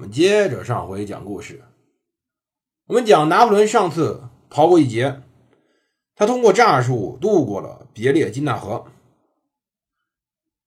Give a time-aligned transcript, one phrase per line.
[0.00, 1.62] 我们接着上回讲故事。
[2.86, 5.20] 我们讲拿破仑上次逃过一劫，
[6.16, 8.86] 他通过诈术渡过了别列金纳河。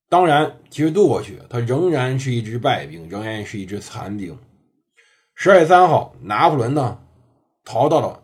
[0.08, 4.38] 当然，其实渡过去，他仍然是一支败兵，仍然是一支残兵。
[5.34, 7.00] 十二月三号，拿破仑呢
[7.66, 8.22] 逃到了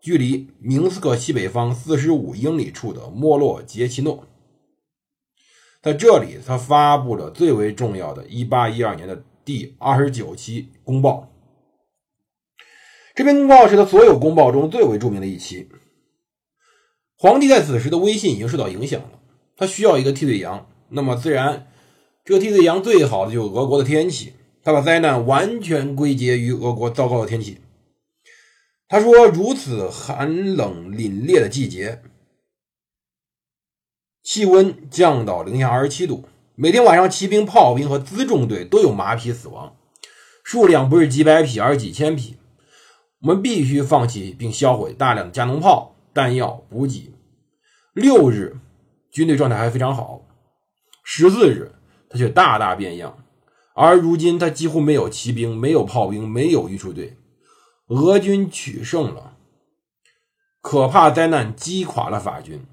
[0.00, 4.24] 距离明斯克西北方四十五英里处的莫洛杰奇诺，
[5.82, 11.32] 在这里，他发布了最为重要的1812年的第二十九期公报。
[13.14, 15.68] 这篇公报是他所有公报中最为著名的一期。
[17.16, 19.20] 皇帝在此时的威信已经受到影响了，
[19.56, 20.68] 他需要一个替罪羊。
[20.88, 21.68] 那么自然，
[22.24, 24.34] 这个替罪羊最好的就是俄国的天气。
[24.64, 27.58] 他把灾难完全归结于俄国糟糕的天气。
[28.88, 32.02] 他说：“如此寒冷凛冽的季节，
[34.24, 36.24] 气温降到零下二十七度，
[36.58, 39.76] 每天晚上骑兵、炮兵和辎重队都有马匹死亡，
[40.42, 42.38] 数量不是几百匹，而是几千匹。
[43.20, 47.12] 我们必须放弃并销毁大量的加农炮、弹药、补给。
[47.92, 48.56] 六日，
[49.10, 50.22] 军队状态还非常好。”
[51.04, 51.72] 十四日，
[52.08, 53.22] 他却大大变样，
[53.74, 57.18] 而如今他几乎没有骑兵，没有炮兵，没有运输队。
[57.88, 59.36] 俄军取胜了，
[60.62, 62.64] 可怕灾难击垮了法军。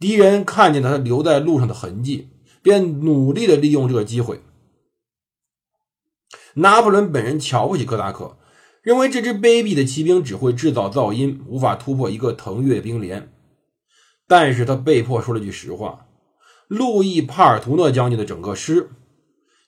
[0.00, 2.30] 敌人看见了他留在路上的痕迹，
[2.68, 4.42] 便努力的利用这个机会。
[6.54, 8.36] 拿破仑本人瞧不起科达克，
[8.82, 13.32] 认为这支卑鄙的骑兵只会制造噪音，无法突破一个腾越兵连。
[14.26, 16.06] 但是他被迫说了句实话。
[16.66, 18.90] 路易·帕尔图诺将军的整个师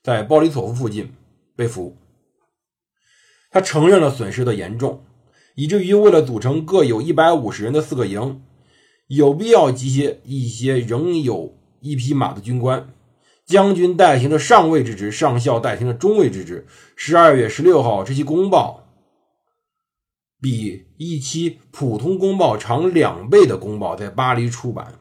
[0.03, 1.11] 在鲍里索夫附近
[1.55, 1.97] 被俘。
[3.49, 5.03] 他承认了损失的严重，
[5.55, 8.43] 以至于为了组成各有一百五十人的四个营，
[9.07, 12.93] 有必要集结一些仍有一匹马的军官。
[13.51, 16.65] 将军代行的上尉之职，上校代行的中尉之职。
[16.95, 18.87] 十二月十六号，这期公报
[20.41, 24.95] 比一期普通公报长两倍的公报在巴黎出版。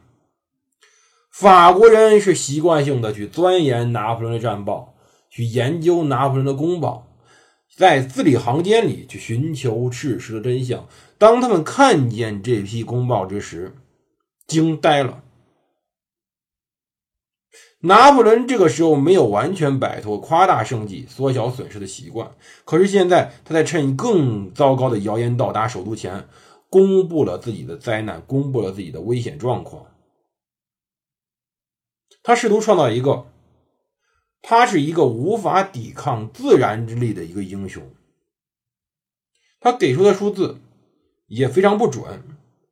[1.33, 4.95] 法国人是习惯性的去钻研拿破仑的战报，
[5.31, 7.07] 去研究拿破仑的公报，
[7.77, 10.89] 在字里行间里去寻求事实的真相。
[11.19, 13.77] 当他们看见这批公报之时，
[14.49, 15.23] 惊呆了。
[17.83, 22.35] 拿破仑这个时候没有完全摆脱夸大胜绩、缩小损失的习惯，
[22.67, 26.29] 可是现在他在趁更糟糕的谣言到达首都前，
[26.69, 29.87] 公布了自己的灾难，公布了自己的危险状况。
[32.23, 33.29] 他试图创造一个，
[34.43, 37.83] 他是一个无法抵抗自然之力的一个英雄。
[39.59, 40.59] 他给出的数字
[41.29, 42.23] 也非常不准，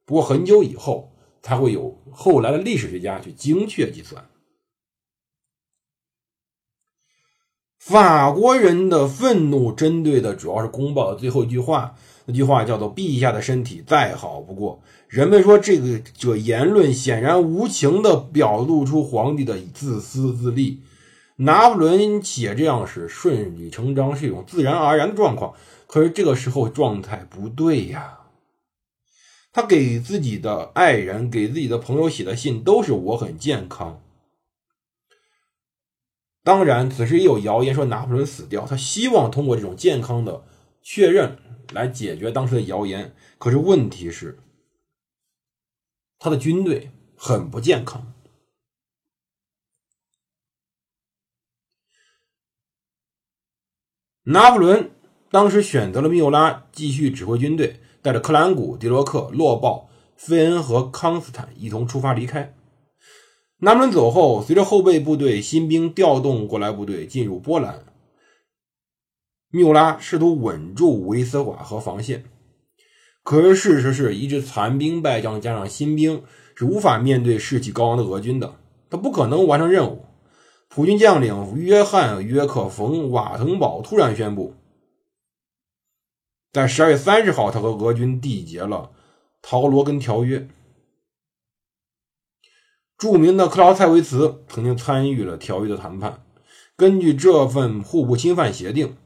[0.04, 4.22] 不过很久以后才会有后来的历史学家去精确计算。
[7.88, 11.94] 法国人的愤怒针对的主要是公报的最后一句话，
[12.26, 14.82] 那句话叫做“陛下的身体再好不过”。
[15.08, 20.82] 人们说这个这言论显然无情地表露出皇帝的自私自利。
[21.36, 25.54] 拿破仑写这样是顺理成章，是一种自然而然的状况。
[25.86, 28.18] 可是这个时候状态不对呀。
[29.50, 33.98] 他给自己的爱人、给自己的朋友写的信都是“我很健康”。
[36.42, 40.44] 当然，此时也有谣言说拿破仑死掉，他希望通过这种健康的
[40.82, 41.38] 确认
[41.72, 43.14] 来解决当时的谣言。
[43.38, 44.38] 可是问题是。
[46.20, 48.12] 他的军队很不健康。
[54.24, 54.90] 拿破仑
[55.30, 62.52] 当时选择了缪拉继续指挥军队，带着克兰古、迪罗克、洛鲍、费恩和康斯坦一同出发离开。
[63.60, 67.84] 拿破仑走后，随着后备部队新兵调动过来，部队进入波兰。
[69.50, 72.24] 缪拉试图稳住维斯瓦河防线。
[73.24, 76.22] 可是事实是，一支残兵败将加上新兵
[76.54, 78.54] 是无法面对士气高昂的俄军的，
[78.88, 80.04] 他不可能完成任务。
[80.68, 84.54] 普军将领约翰·约克·冯·瓦滕堡突然宣布，
[86.52, 88.92] 在十二月三十号，他和俄军缔结了
[89.42, 90.38] 《陶罗根条约》。
[92.98, 96.20] 著名的克劳塞维茨曾经参与了条约的谈判。
[96.76, 98.96] 根据这份互不侵犯协定，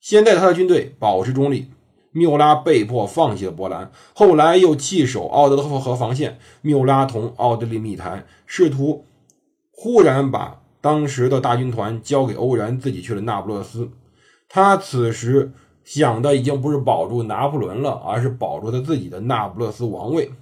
[0.00, 1.68] 先在他的军队保持中立。
[2.12, 6.38] 缪拉被迫放弃了波兰，后来又弃守奥德勒河防线。
[6.62, 9.04] 缪拉同奥地利密谈，试图
[9.70, 13.90] 忽然把当时的大军团交给欧然，自己去了那不勒斯。
[14.48, 15.52] 他此时
[15.84, 20.32] 想的已经不是保住拿破仑了，而是保住他自己的那不勒斯王位。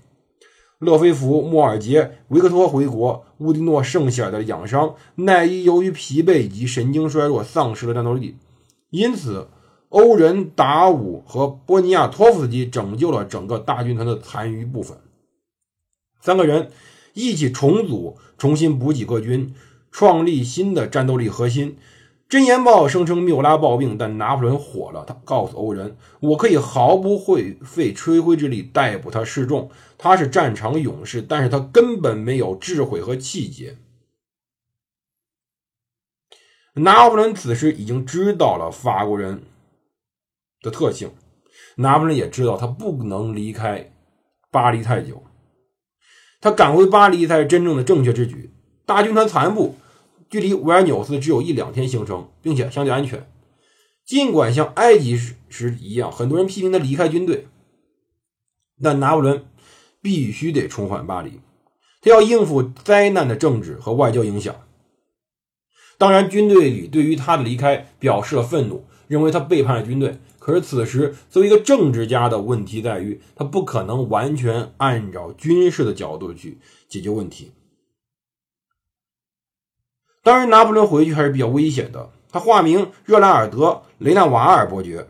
[0.78, 8.36] 勒菲弗、莫尔杰、维克托回国，乌迪诺剩下的养伤，奈伊由于疲惫以及神经衰弱丧失了战斗力，
[8.90, 9.48] 因此。
[9.90, 14.98] 欧仁达武和波尼亚托夫斯基拯救了整个大军团的残余部分。
[16.20, 16.70] 三个人
[17.14, 19.54] 一起重组、重新补给各军，
[19.90, 21.78] 创立新的战斗力核心。
[22.28, 25.04] 真言报声称缪拉暴病，但拿破仑火了。
[25.06, 29.70] 他告诉欧仁：“我可以毫不会费吹灰之力逮捕他示众。
[29.96, 33.78] 他是战场勇士，但是他根本没有智慧和气节。”
[36.74, 39.42] 拿破仑此时已经知道了法国人。
[40.60, 41.12] 的特性，
[41.76, 43.92] 拿破仑也知道他不能离开
[44.50, 45.22] 巴黎太久。
[46.40, 48.52] 他赶回巴黎才是真正的正确之举。
[48.84, 49.76] 大军团残部
[50.28, 53.28] 距离维尔纽斯只有一两天行程，并且相对安全。
[54.04, 55.16] 尽管像埃及
[55.48, 57.46] 时一样，很多人批评他离开军队，
[58.82, 59.44] 但拿破仑
[60.00, 61.40] 必须得重返巴黎。
[62.00, 64.54] 他要应付灾难的政治和外交影响。
[65.98, 70.18] 当然，军队里对于他的离开表示了愤怒，认为他背叛了军队。
[70.38, 76.58] 可是此时，作为一个政治家的问题在于，他不可能完全按照军事的角度去
[76.88, 77.50] 解决问题。
[80.22, 82.10] 当然，拿破仑回去还是比较危险的。
[82.30, 83.66] 他化名热兰尔德·
[83.98, 85.08] 雷纳瓦尔伯爵，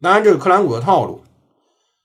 [0.00, 1.22] 当然这是克兰古的套路，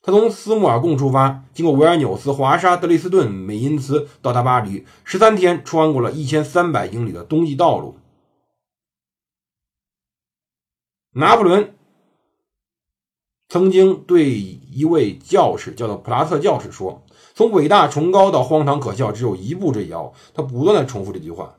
[0.01, 7.97] 他从斯穆尔贡出发，经过维尔纽斯、华沙、德累斯顿、美因茨，到达巴黎，十三天穿过了一千三百英里的冬季道路。
[11.11, 11.73] 拿破仑。
[13.51, 17.03] 曾经对一位教士，叫做普拉特教士说
[17.33, 21.55] ：“从伟大崇高到荒唐可笑，只有一步之遥。”他不断的重复这句话。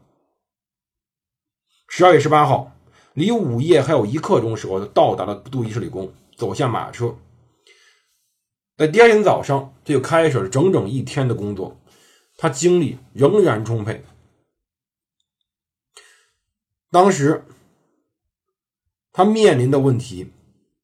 [1.93, 2.73] 十二月十八号，
[3.15, 7.17] 离午夜还有一刻钟时候，他到达了杜伊什里宫，走下马车。
[8.77, 11.77] 在第二天早上，他就开始了整整一天的工作。
[12.37, 14.05] 他精力仍然充沛。
[16.93, 17.45] 当时，
[19.13, 20.33] 他面临的问题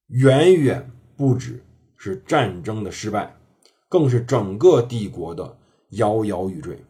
[0.08, 0.90] 远远。
[1.16, 1.64] 不止
[1.96, 3.34] 是战争的失败，
[3.88, 5.56] 更是整个帝国的
[5.92, 6.84] 摇摇欲坠。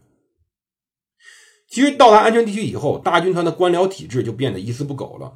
[1.77, 5.35] 其实到达安全地区以后，大军团的官僚体制就变得一丝不苟了，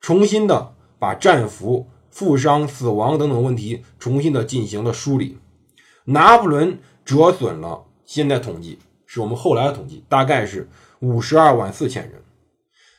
[0.00, 5.38] 重新的把战俘、负伤、死亡等等问题重新的进行了梳理。
[6.04, 10.68] 拿破仑折损了，现在统计是我们后来的统计，大概是
[11.00, 12.22] 五十二万四千人，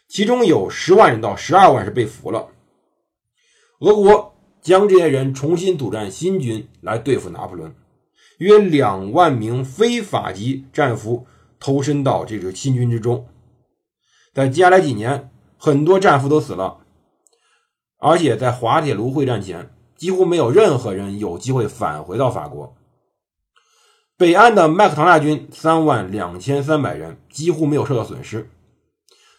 [0.10, 2.50] 其中有十万人到十二万是被俘了。
[3.80, 7.74] 俄国将这些人重新组战新军来对付拿破仑，
[8.40, 11.26] 约两万名非法籍战俘
[11.60, 13.28] 投身到这个新军之中。
[14.34, 16.80] 在接下来几年，很多战俘都死了，
[18.00, 22.76] 而且在滑铁卢会战前，几乎没有任何人有机会返回到法国。
[24.18, 28.50] 北岸的麦克唐纳军三万两千三百人几乎没有受到损失，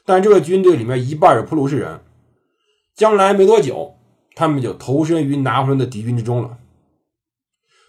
[0.04, 2.00] 但这个军队里面一半是普鲁士人，
[2.94, 3.94] 将来没多久。
[4.38, 6.58] 他们就投身于拿破仑的敌军之中了。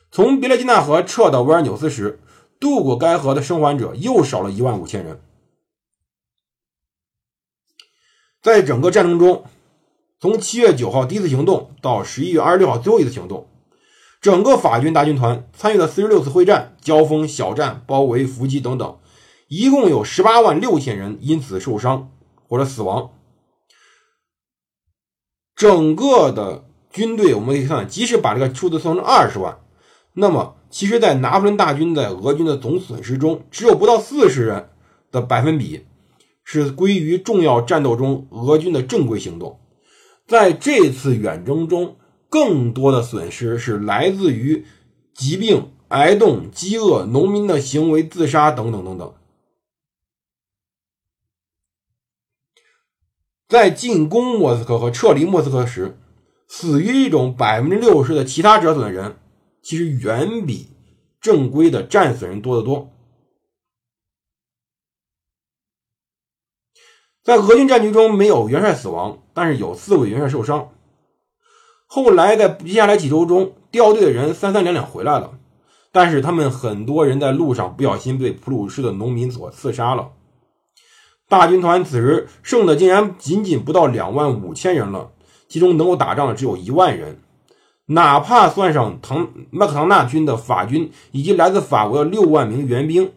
[0.10, 2.22] 从别列金纳河撤到维尔纽斯时，
[2.59, 5.21] 渡过该河的生还者又少了一万五千人。
[8.41, 9.45] 在整个战争中，
[10.19, 13.49] 从七月九号第一次行动到十一月二十六号最后一次行动，
[14.21, 18.99] 整个法军大军团参与了四十六次会战、交锋、小战、包围、伏击等等，
[19.47, 22.11] 一共有十八万六千人因此受伤
[22.47, 23.11] 或者死亡。
[25.55, 29.59] 整个的军队，我们可以看，即使把这个数字算成二十万，
[30.13, 34.69] 那么其实，在拿破仑大军在俄军的总损失中，只有不到四十人
[35.12, 35.86] 的百分比
[36.43, 39.59] 是归于重要战斗中俄军的正规行动。
[40.27, 41.95] 在这次远征中，
[42.29, 44.65] 更多的损失是来自于
[45.13, 49.13] 疾病、挨冻、饥饿、农民的行为、自杀等等等等。
[53.47, 55.97] 在进攻莫斯科和撤离莫斯科时，
[56.50, 59.15] 死于一种百分之六十的其他折损的人，
[59.67, 60.69] 其实远比
[61.19, 62.89] 正规的战死人多得多。
[67.21, 70.69] 在俄军战局中，没有元帅死亡，但是有四位元帅受伤。
[71.86, 75.38] 后来在接下来几周中，掉队的人三三两两回来了，
[75.91, 80.13] 但是他们很多人在路上不小心被普鲁士的农民所刺杀了。
[81.27, 85.12] 大军团此时剩的竟然仅仅不到两万五千人了，
[85.50, 87.21] 其中能够打仗的只有一万人。
[87.88, 93.12] 哪怕算上唐麦克唐纳军的法军以及来自法国的六万名援兵，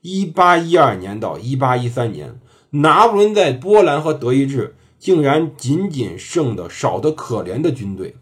[0.00, 2.40] 一八一二年到一八一三年，
[2.70, 8.16] 拿破仑在波兰和德意志竟然仅仅剩的少得可怜的军队。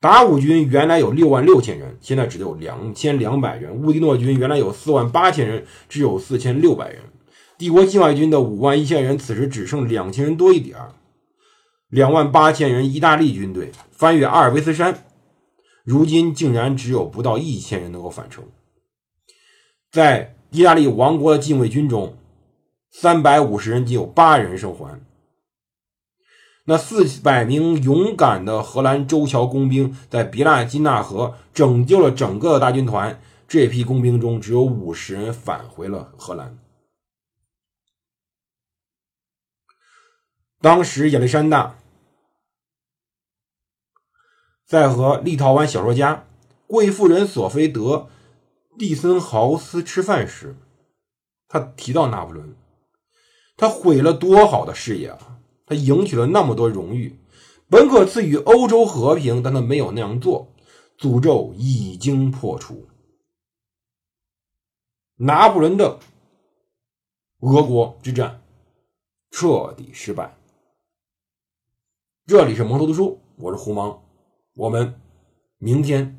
[0.00, 7.02] 达武军原来有六万六千人，现在只有两千两百人；乌迪诺军原来有四万八千人，只有四千六百人；
[7.58, 10.92] 帝国近卫军的五万一千人，此时只剩两千人多一点儿。
[11.88, 15.04] 两万八千人意大利军队翻越阿尔卑斯山，
[15.84, 18.44] 如今竟然只有不到一千人能够返程。
[19.90, 22.18] 在意大利王国的禁卫军中，
[22.90, 25.00] 三百五十人仅有八人生还。
[26.64, 33.18] 那四百名勇敢的荷兰州桥工兵在比拉金纳河拯救了整个大军团，
[33.48, 36.58] 这批工兵中只有五十人返回了荷兰。
[40.60, 41.77] 当时亚历山大
[44.68, 46.26] 在和立陶宛小说家、
[46.66, 47.80] 贵妇人索菲德·
[48.78, 50.54] 蒂森豪斯吃饭时，
[51.48, 52.54] 他提到拿破仑，
[53.56, 55.38] 他毁了多好的事业啊！
[55.64, 57.18] 他赢取了那么多荣誉，
[57.70, 60.52] 本可赐予欧洲和平，但他没有那样做，
[60.98, 62.86] 诅咒已经破除。
[65.16, 65.98] 拿破仑的
[67.40, 68.42] 俄国之战
[69.30, 70.36] 彻底失败。
[72.26, 74.02] 这里是蒙头读书，我是胡芒，
[74.58, 74.92] 我们
[75.58, 76.18] 明天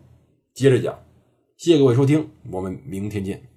[0.54, 0.98] 接着讲，
[1.58, 3.49] 谢谢各位收听，我们明天见。